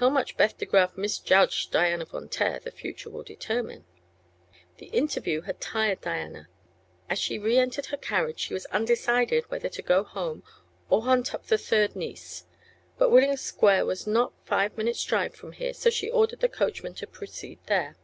How 0.00 0.08
much 0.08 0.38
Beth 0.38 0.56
De 0.56 0.64
Graf 0.64 0.96
misjudged 0.96 1.72
Diana 1.72 2.06
Von 2.06 2.26
Taer 2.30 2.60
the 2.60 2.70
future 2.70 3.10
will 3.10 3.22
determine. 3.22 3.84
The 4.78 4.86
interview 4.86 5.42
had 5.42 5.60
tired 5.60 6.00
Diana. 6.00 6.48
As 7.10 7.18
she 7.18 7.38
reentered 7.38 7.84
her 7.92 7.98
carriage 7.98 8.38
she 8.38 8.54
was 8.54 8.64
undecided 8.72 9.44
whether 9.50 9.68
to 9.68 9.82
go 9.82 10.04
home 10.04 10.42
or 10.88 11.02
hunt 11.02 11.34
up 11.34 11.48
the 11.48 11.58
third 11.58 11.94
niece. 11.94 12.46
But 12.96 13.10
Willing 13.10 13.36
Square 13.36 13.84
was 13.84 14.06
not 14.06 14.32
five 14.46 14.78
minutes' 14.78 15.04
drive 15.04 15.34
from 15.34 15.52
here, 15.52 15.74
so 15.74 15.90
she 15.90 16.10
ordered 16.10 16.40
the 16.40 16.48
coachman 16.48 16.94
to 16.94 17.06
proceed 17.06 17.58
there. 17.66 17.96